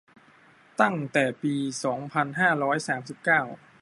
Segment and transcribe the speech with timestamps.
[0.81, 3.41] ตั้งแต่ปี สองพันห้าร้อยสามสิบเก้า